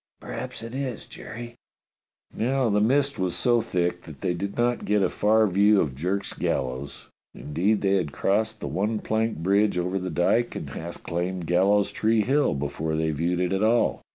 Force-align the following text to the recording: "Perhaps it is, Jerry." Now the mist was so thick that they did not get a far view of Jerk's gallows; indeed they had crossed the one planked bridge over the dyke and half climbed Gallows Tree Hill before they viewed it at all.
"Perhaps 0.19 0.63
it 0.63 0.73
is, 0.73 1.05
Jerry." 1.05 1.53
Now 2.33 2.69
the 2.71 2.81
mist 2.81 3.19
was 3.19 3.35
so 3.35 3.61
thick 3.61 4.01
that 4.01 4.21
they 4.21 4.33
did 4.33 4.57
not 4.57 4.83
get 4.83 5.03
a 5.03 5.11
far 5.11 5.45
view 5.45 5.79
of 5.79 5.93
Jerk's 5.93 6.33
gallows; 6.33 7.07
indeed 7.35 7.81
they 7.81 7.97
had 7.97 8.11
crossed 8.11 8.61
the 8.61 8.67
one 8.67 8.97
planked 8.97 9.43
bridge 9.43 9.77
over 9.77 9.99
the 9.99 10.09
dyke 10.09 10.55
and 10.55 10.71
half 10.71 11.03
climbed 11.03 11.45
Gallows 11.45 11.91
Tree 11.91 12.21
Hill 12.23 12.55
before 12.55 12.95
they 12.95 13.11
viewed 13.11 13.39
it 13.39 13.53
at 13.53 13.61
all. 13.61 14.01